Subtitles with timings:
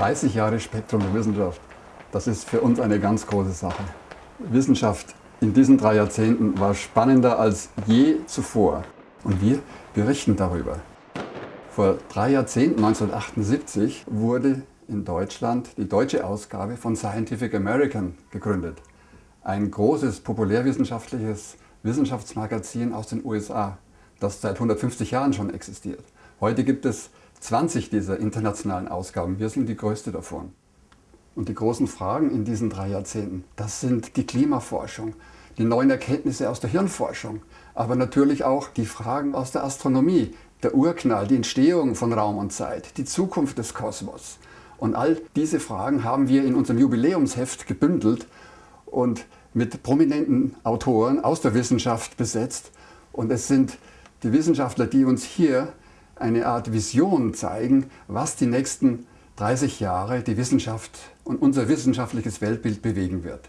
[0.00, 1.60] 30 Jahre Spektrum der Wissenschaft,
[2.10, 3.82] das ist für uns eine ganz große Sache.
[4.38, 8.82] Wissenschaft in diesen drei Jahrzehnten war spannender als je zuvor.
[9.24, 9.58] Und wir
[9.92, 10.78] berichten darüber.
[11.68, 18.78] Vor drei Jahrzehnten, 1978, wurde in Deutschland die deutsche Ausgabe von Scientific American gegründet.
[19.42, 23.76] Ein großes populärwissenschaftliches Wissenschaftsmagazin aus den USA,
[24.18, 26.04] das seit 150 Jahren schon existiert.
[26.40, 29.38] Heute gibt es 20 dieser internationalen Ausgaben.
[29.38, 30.52] Wir sind die größte davon.
[31.34, 35.14] Und die großen Fragen in diesen drei Jahrzehnten, das sind die Klimaforschung,
[35.58, 37.40] die neuen Erkenntnisse aus der Hirnforschung,
[37.74, 42.52] aber natürlich auch die Fragen aus der Astronomie, der Urknall, die Entstehung von Raum und
[42.52, 44.38] Zeit, die Zukunft des Kosmos.
[44.76, 48.26] Und all diese Fragen haben wir in unserem Jubiläumsheft gebündelt
[48.86, 52.70] und mit prominenten Autoren aus der Wissenschaft besetzt.
[53.12, 53.78] Und es sind
[54.22, 55.72] die Wissenschaftler, die uns hier
[56.20, 62.82] eine Art Vision zeigen, was die nächsten 30 Jahre die Wissenschaft und unser wissenschaftliches Weltbild
[62.82, 63.48] bewegen wird.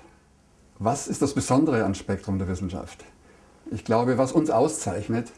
[0.79, 3.03] Was ist das Besondere an Spektrum der Wissenschaft?
[3.71, 5.31] Ich glaube, was uns auszeichnet,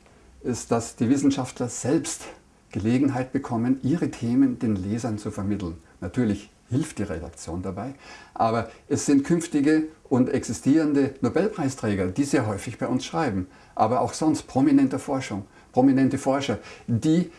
[0.43, 2.23] ist, dass die Wissenschaftler selbst
[2.71, 5.77] Gelegenheit bekommen, ihre Themen den Lesern zu vermitteln.
[6.01, 7.93] Natürlich hilft die Redaktion dabei,
[8.33, 14.13] aber es sind künftige und existierende Nobelpreisträger, die sehr häufig bei uns schreiben, aber auch
[14.13, 17.29] sonst prominente Forschung, prominente Forscher, die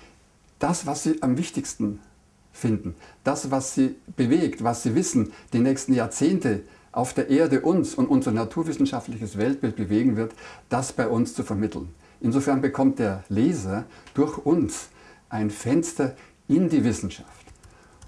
[0.59, 2.01] das, was sie am wichtigsten
[2.53, 7.95] finden, das, was sie bewegt, was sie wissen, die nächsten Jahrzehnte auf der Erde uns
[7.95, 10.33] und unser naturwissenschaftliches Weltbild bewegen wird,
[10.69, 11.89] das bei uns zu vermitteln.
[12.21, 14.89] Insofern bekommt der Leser durch uns
[15.29, 16.15] ein Fenster
[16.47, 17.45] in die Wissenschaft.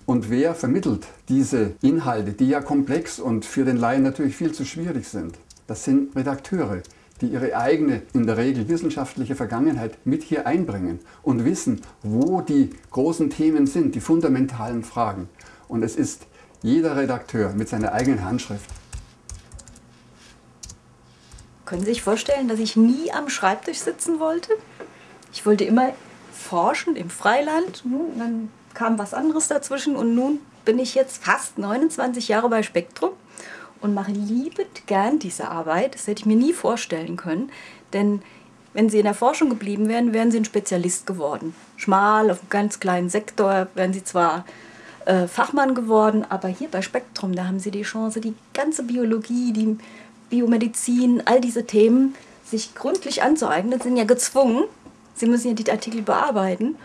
[0.07, 4.65] Und wer vermittelt diese Inhalte, die ja komplex und für den Laien natürlich viel zu
[4.65, 5.37] schwierig sind?
[5.67, 6.83] Das sind Redakteure,
[7.21, 12.71] die ihre eigene, in der Regel wissenschaftliche Vergangenheit mit hier einbringen und wissen, wo die
[12.91, 15.29] großen Themen sind, die fundamentalen Fragen.
[15.69, 16.27] Und es ist
[16.63, 18.71] jeder Redakteur mit seiner eigenen Handschrift.
[21.65, 24.53] Können Sie sich vorstellen, dass ich nie am Schreibtisch sitzen wollte?
[25.33, 25.93] Ich wollte immer
[26.33, 27.83] forschen im Freiland.
[28.17, 33.13] Dann kam was anderes dazwischen und nun bin ich jetzt fast 29 Jahre bei Spektrum
[33.81, 35.95] und mache liebend gern diese Arbeit.
[35.95, 37.51] Das hätte ich mir nie vorstellen können,
[37.93, 38.23] denn
[38.73, 41.55] wenn Sie in der Forschung geblieben wären, wären Sie ein Spezialist geworden.
[41.77, 44.45] Schmal, auf einem ganz kleinen Sektor wären Sie zwar
[45.07, 49.53] äh, Fachmann geworden, aber hier bei Spektrum, da haben Sie die Chance, die ganze Biologie,
[49.53, 49.79] die
[50.29, 52.15] Biomedizin, all diese Themen
[52.45, 54.65] sich gründlich anzueignen, sind ja gezwungen.
[55.15, 56.77] Sie müssen ja die Artikel bearbeiten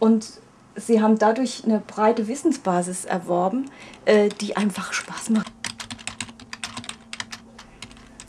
[0.00, 0.26] und
[0.78, 3.70] Sie haben dadurch eine breite Wissensbasis erworben,
[4.04, 5.52] äh, die einfach Spaß macht.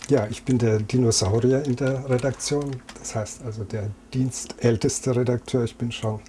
[0.09, 5.65] Ja, ich bin der Dinosaurier in der Redaktion, das heißt also der dienstälteste Redakteur.
[5.65, 6.21] Ich bin schon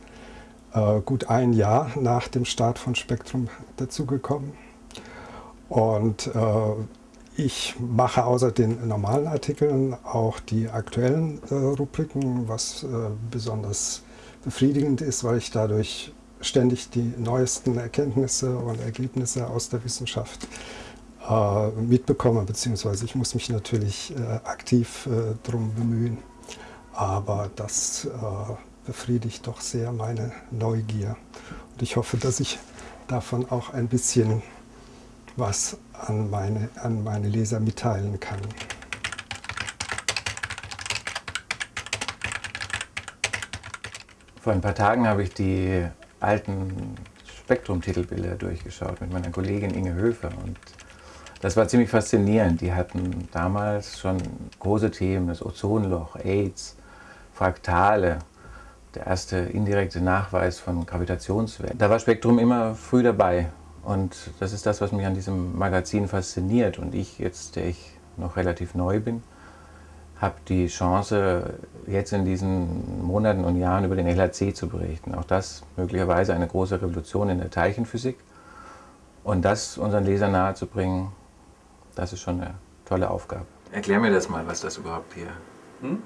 [0.72, 4.54] äh, gut ein Jahr nach dem Start von Spektrum dazugekommen.
[5.68, 12.86] Und äh, ich mache außer den normalen Artikeln auch die aktuellen äh, Rubriken, was äh,
[13.30, 14.02] besonders
[14.42, 20.87] befriedigend ist, weil ich dadurch ständig die neuesten Erkenntnisse und Ergebnisse aus der Wissenschaft äh,
[21.76, 26.18] mitbekomme, beziehungsweise ich muss mich natürlich äh, aktiv äh, darum bemühen.
[26.94, 28.08] Aber das äh,
[28.86, 31.16] befriedigt doch sehr meine Neugier.
[31.72, 32.58] Und ich hoffe, dass ich
[33.06, 34.42] davon auch ein bisschen
[35.36, 38.40] was an meine, an meine Leser mitteilen kann.
[44.40, 45.86] Vor ein paar Tagen habe ich die
[46.20, 46.96] alten
[47.44, 50.56] Spektrum-Titelbilder durchgeschaut mit meiner Kollegin Inge Höfer und
[51.40, 52.60] das war ziemlich faszinierend.
[52.60, 54.18] Die hatten damals schon
[54.58, 56.76] große Themen, das Ozonloch, AIDS,
[57.32, 58.18] Fraktale,
[58.94, 61.78] der erste indirekte Nachweis von Gravitationswellen.
[61.78, 63.48] Da war Spektrum immer früh dabei.
[63.84, 66.78] Und das ist das, was mich an diesem Magazin fasziniert.
[66.78, 69.22] Und ich jetzt, der ich noch relativ neu bin,
[70.20, 71.54] habe die Chance,
[71.86, 75.14] jetzt in diesen Monaten und Jahren über den LHC zu berichten.
[75.14, 78.18] Auch das möglicherweise eine große Revolution in der Teilchenphysik.
[79.22, 81.12] Und das unseren Lesern nahezubringen,
[81.98, 82.54] das ist schon eine
[82.84, 83.44] tolle Aufgabe.
[83.72, 85.26] Erklär mir das mal, was das überhaupt hier...
[85.80, 86.00] Hm?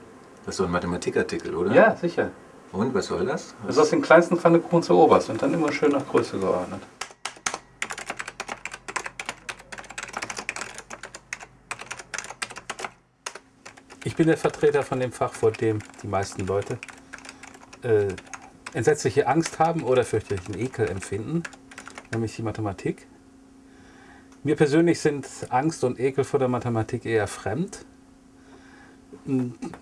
[0.44, 1.72] Das ist so ein Mathematikartikel, oder?
[1.72, 2.30] Ja, sicher.
[2.72, 3.54] Und, was soll das?
[3.66, 6.80] Das ist aus den kleinsten Pfannekuchen zur Oberst und dann immer schön nach Größe geordnet.
[14.04, 16.78] Ich bin der Vertreter von dem Fach, vor dem die meisten Leute
[17.82, 18.08] äh,
[18.72, 21.42] entsetzliche Angst haben oder fürchterlichen Ekel empfinden,
[22.10, 23.06] nämlich die Mathematik.
[24.44, 27.84] Mir persönlich sind Angst und Ekel vor der Mathematik eher fremd.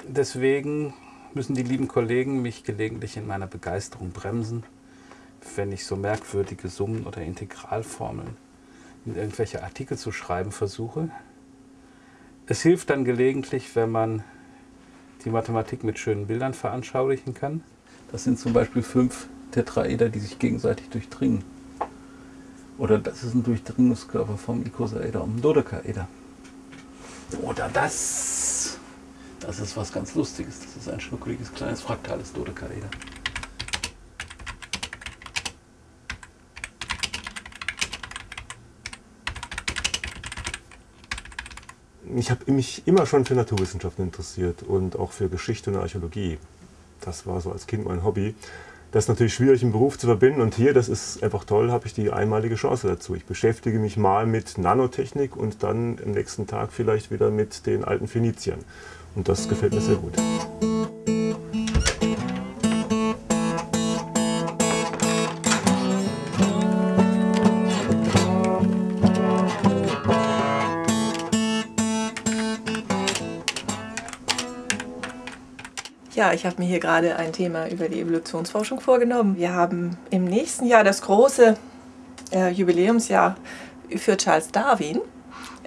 [0.06, 0.92] Deswegen
[1.32, 4.64] müssen die lieben Kollegen mich gelegentlich in meiner Begeisterung bremsen,
[5.56, 8.36] wenn ich so merkwürdige Summen oder Integralformeln
[9.06, 11.08] in irgendwelche Artikel zu schreiben versuche.
[12.46, 14.24] Es hilft dann gelegentlich, wenn man
[15.24, 17.62] die Mathematik mit schönen Bildern veranschaulichen kann.
[18.12, 21.44] Das sind zum Beispiel fünf Tetraeder, die sich gegenseitig durchdringen.
[22.80, 26.08] Oder das ist ein Durchdringungskörper vom Icosaeder um Dodekaeder.
[27.42, 28.78] Oder das.
[29.38, 30.60] Das ist was ganz Lustiges.
[30.60, 32.88] Das ist ein schnuckeliges kleines fraktales Dodekaeder.
[42.16, 46.38] ich habe mich immer schon für Naturwissenschaften interessiert und auch für Geschichte und Archäologie.
[47.00, 48.34] Das war so als Kind mein Hobby.
[48.92, 51.86] Das ist natürlich schwierig im Beruf zu verbinden und hier, das ist einfach toll, habe
[51.86, 53.14] ich die einmalige Chance dazu.
[53.14, 57.84] Ich beschäftige mich mal mit Nanotechnik und dann am nächsten Tag vielleicht wieder mit den
[57.84, 58.58] alten Phöniziern.
[59.14, 60.14] Und das gefällt mir sehr gut.
[76.12, 79.36] Ja, ich habe mir hier gerade ein Thema über die Evolutionsforschung vorgenommen.
[79.36, 81.56] Wir haben im nächsten Jahr das große
[82.32, 83.36] äh, Jubiläumsjahr
[83.94, 85.00] für Charles Darwin.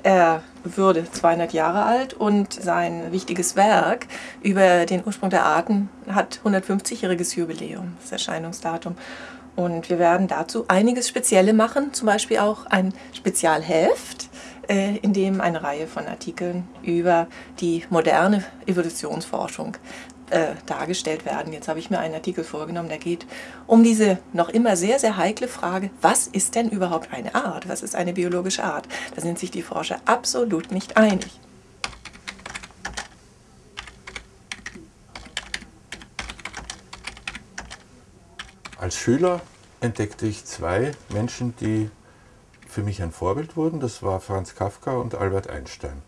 [0.04, 4.08] Er würde 200 Jahre alt und sein wichtiges Werk
[4.42, 8.96] über den Ursprung der Arten hat 150-jähriges Jubiläum, das Erscheinungsdatum.
[9.56, 14.28] Und wir werden dazu einiges Spezielle machen, zum Beispiel auch ein Spezialheft,
[14.68, 17.28] äh, in dem eine Reihe von Artikeln über
[17.60, 19.78] die moderne Evolutionsforschung
[20.34, 21.54] äh, dargestellt werden.
[21.54, 23.26] Jetzt habe ich mir einen Artikel vorgenommen, der geht
[23.68, 27.70] um diese noch immer sehr, sehr heikle Frage, was ist denn überhaupt eine Art?
[27.70, 28.88] Was ist eine biologische Art?
[29.16, 31.40] Da sind sich die Forscher absolut nicht einig.
[38.78, 39.40] Als Schüler
[39.80, 41.90] entdeckte ich zwei Menschen, die
[42.68, 43.80] für mich ein Vorbild wurden.
[43.80, 46.02] Das war Franz Kafka und Albert Einstein.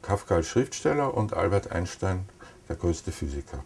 [0.00, 2.26] Kafka als Schriftsteller und Albert Einstein
[2.68, 3.64] der größte Physiker.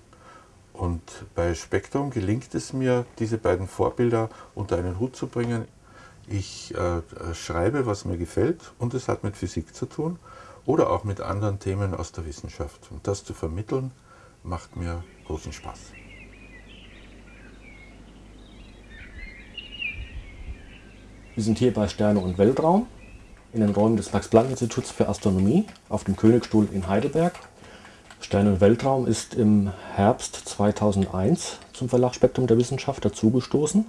[0.73, 1.03] Und
[1.35, 5.67] bei Spektrum gelingt es mir, diese beiden Vorbilder unter einen Hut zu bringen.
[6.27, 7.03] Ich äh,
[7.35, 10.19] schreibe, was mir gefällt und es hat mit Physik zu tun
[10.65, 12.89] oder auch mit anderen Themen aus der Wissenschaft.
[12.91, 13.91] Und das zu vermitteln,
[14.43, 15.79] macht mir großen Spaß.
[21.35, 22.87] Wir sind hier bei Sterne und Weltraum
[23.53, 27.35] in den Räumen des Max-Planck-Instituts für Astronomie auf dem Königstuhl in Heidelberg
[28.23, 33.85] Sterne und Weltraum ist im Herbst 2001 zum Verlag Spektrum der Wissenschaft dazugestoßen.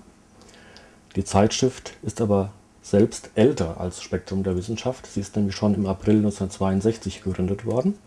[1.15, 2.49] Die Zeitschrift ist aber
[2.81, 5.05] selbst älter als Spektrum der Wissenschaft.
[5.05, 7.97] Sie ist nämlich schon im April 1962 gegründet worden.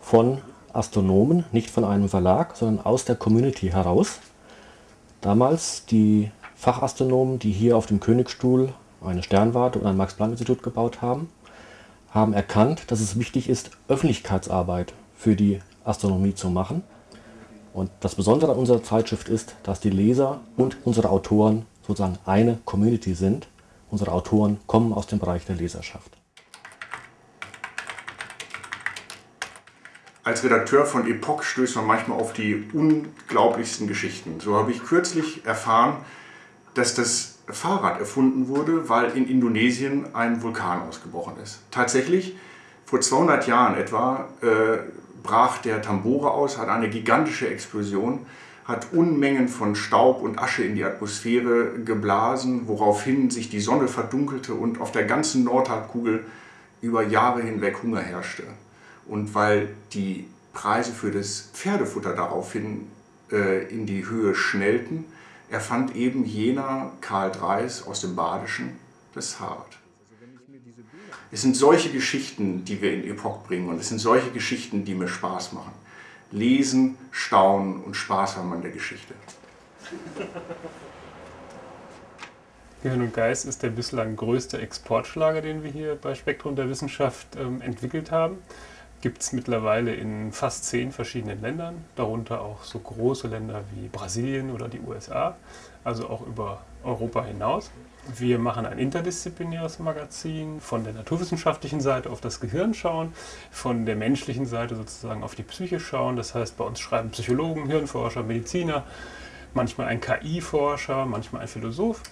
[0.00, 0.38] Von
[0.72, 4.18] Astronomen, nicht von einem Verlag, sondern aus der Community heraus.
[5.20, 11.28] Damals die Fachastronomen, die hier auf dem Königstuhl eine Sternwarte und ein Max-Planck-Institut gebaut haben,
[12.10, 14.92] haben erkannt, dass es wichtig ist, Öffentlichkeitsarbeit
[15.22, 16.82] für die Astronomie zu machen.
[17.72, 22.58] Und das Besondere an unserer Zeitschrift ist, dass die Leser und unsere Autoren sozusagen eine
[22.64, 23.46] Community sind.
[23.90, 26.10] Unsere Autoren kommen aus dem Bereich der Leserschaft.
[30.24, 34.40] Als Redakteur von Epoch stößt man manchmal auf die unglaublichsten Geschichten.
[34.40, 35.96] So habe ich kürzlich erfahren,
[36.74, 41.60] dass das Fahrrad erfunden wurde, weil in Indonesien ein Vulkan ausgebrochen ist.
[41.70, 42.36] Tatsächlich,
[42.84, 44.78] vor 200 Jahren etwa, äh,
[45.22, 48.26] brach der Tambora aus, hat eine gigantische Explosion,
[48.64, 54.54] hat Unmengen von Staub und Asche in die Atmosphäre geblasen, woraufhin sich die Sonne verdunkelte
[54.54, 56.24] und auf der ganzen Nordhalbkugel
[56.80, 58.44] über Jahre hinweg Hunger herrschte.
[59.06, 62.86] Und weil die Preise für das Pferdefutter daraufhin
[63.30, 65.04] äh, in die Höhe schnellten,
[65.50, 68.76] erfand eben jener Karl Dreis aus dem Badischen
[69.14, 69.81] das Fahrrad.
[71.30, 74.94] Es sind solche Geschichten, die wir in Epoch bringen und es sind solche Geschichten, die
[74.94, 75.72] mir Spaß machen.
[76.30, 79.14] Lesen, staunen und Spaß haben an der Geschichte.
[82.82, 87.28] Gehirn und Geist ist der bislang größte Exportschlager, den wir hier bei Spektrum der Wissenschaft
[87.36, 88.38] ähm, entwickelt haben.
[89.02, 94.52] Gibt es mittlerweile in fast zehn verschiedenen Ländern, darunter auch so große Länder wie Brasilien
[94.52, 95.34] oder die USA,
[95.82, 97.72] also auch über Europa hinaus.
[98.16, 103.12] Wir machen ein interdisziplinäres Magazin, von der naturwissenschaftlichen Seite auf das Gehirn schauen,
[103.50, 106.14] von der menschlichen Seite sozusagen auf die Psyche schauen.
[106.14, 108.84] Das heißt, bei uns schreiben Psychologen, Hirnforscher, Mediziner,
[109.52, 112.02] manchmal ein KI-Forscher, manchmal ein Philosoph.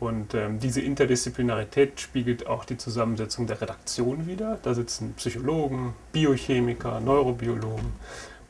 [0.00, 4.58] Und ähm, diese Interdisziplinarität spiegelt auch die Zusammensetzung der Redaktion wider.
[4.62, 7.92] Da sitzen Psychologen, Biochemiker, Neurobiologen,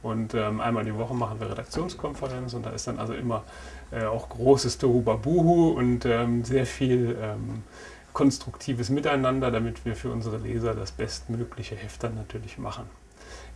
[0.02, 3.42] Und ähm, einmal die Woche machen wir Redaktionskonferenz und da ist dann also immer
[3.90, 7.64] äh, auch großes Tohuwabuhu und ähm, sehr viel ähm,
[8.12, 12.84] konstruktives Miteinander, damit wir für unsere Leser das bestmögliche Heft dann natürlich machen.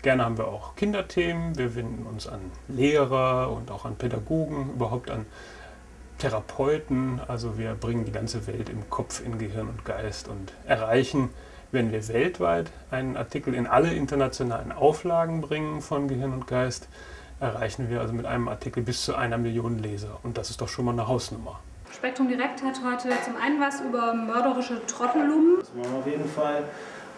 [0.02, 5.10] Gerne haben wir auch Kinderthemen, wir wenden uns an Lehrer und auch an Pädagogen, überhaupt
[5.10, 5.24] an
[6.18, 7.20] Therapeuten.
[7.28, 11.30] Also wir bringen die ganze Welt im Kopf, in Gehirn und Geist und erreichen,
[11.72, 16.88] wenn wir weltweit einen Artikel in alle internationalen Auflagen bringen von Gehirn und Geist,
[17.40, 20.18] erreichen wir also mit einem Artikel bis zu einer Million Leser.
[20.22, 21.58] Und das ist doch schon mal eine Hausnummer.
[21.92, 25.56] Spektrum Direkt hat heute zum einen was über mörderische Trottellumen.
[25.60, 26.64] Das machen wir auf jeden Fall.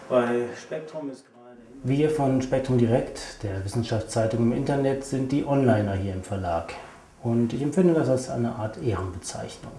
[0.09, 1.37] Bei Spektrum ist gerade.
[1.83, 6.73] Wir von Spektrum Direkt, der Wissenschaftszeitung im Internet, sind die Onliner hier im Verlag.
[7.23, 9.73] Und ich empfinde das als eine Art Ehrenbezeichnung.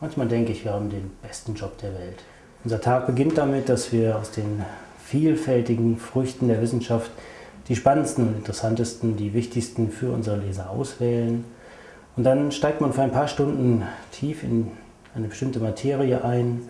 [0.00, 2.18] Manchmal denke ich, wir haben den besten Job der Welt.
[2.64, 4.64] Unser Tag beginnt damit, dass wir aus den
[5.04, 7.10] vielfältigen Früchten der Wissenschaft
[7.68, 11.44] die spannendsten und interessantesten, die wichtigsten für unsere Leser auswählen.
[12.16, 14.70] Und dann steigt man für ein paar Stunden tief in
[15.14, 16.62] eine bestimmte Materie ein,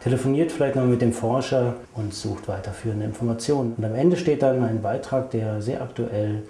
[0.00, 3.74] telefoniert vielleicht noch mit dem Forscher und sucht weiterführende Informationen.
[3.76, 6.42] Und am Ende steht dann ein Beitrag, der sehr aktuell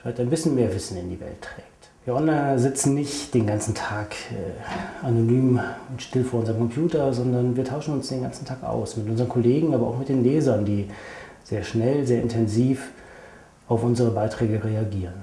[0.00, 1.75] vielleicht ein bisschen mehr Wissen in die Welt trägt.
[2.06, 5.58] Wir Online sitzen nicht den ganzen Tag äh, anonym
[5.90, 9.28] und still vor unserem Computer, sondern wir tauschen uns den ganzen Tag aus mit unseren
[9.28, 10.88] Kollegen, aber auch mit den Lesern, die
[11.42, 12.92] sehr schnell, sehr intensiv
[13.66, 15.14] auf unsere Beiträge reagieren.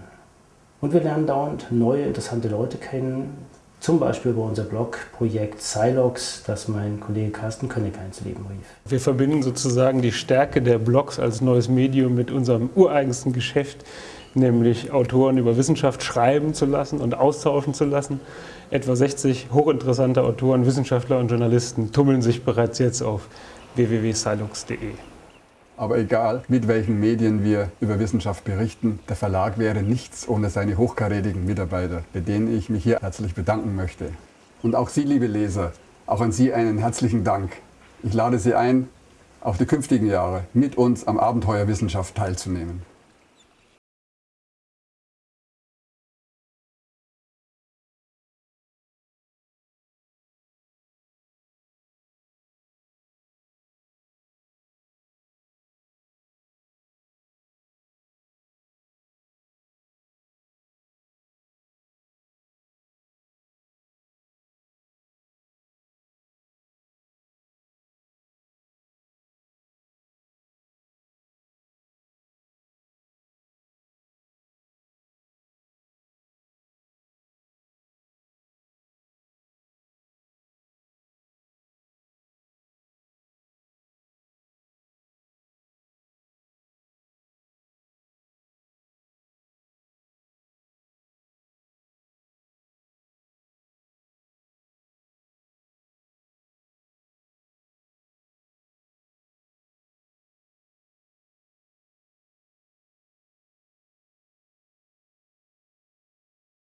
[0.82, 3.34] Und wir lernen dauernd neue, interessante Leute kennen,
[3.80, 8.66] zum Beispiel über unser Blog-Projekt Silox, das mein Kollege Carsten König ins Leben rief.
[8.84, 13.86] Wir verbinden sozusagen die Stärke der Blogs als neues Medium mit unserem ureigensten Geschäft,
[14.36, 18.20] nämlich Autoren über Wissenschaft schreiben zu lassen und austauschen zu lassen.
[18.70, 23.28] Etwa 60 hochinteressante Autoren, Wissenschaftler und Journalisten tummeln sich bereits jetzt auf
[23.76, 24.78] www.silux.de.
[25.76, 30.78] Aber egal, mit welchen Medien wir über Wissenschaft berichten, der Verlag wäre nichts ohne seine
[30.78, 34.10] hochkarätigen Mitarbeiter, bei denen ich mich hier herzlich bedanken möchte.
[34.62, 35.72] Und auch Sie, liebe Leser,
[36.06, 37.54] auch an Sie einen herzlichen Dank.
[38.04, 38.88] Ich lade Sie ein,
[39.42, 42.93] auch die künftigen Jahre mit uns am Abenteuer Wissenschaft teilzunehmen.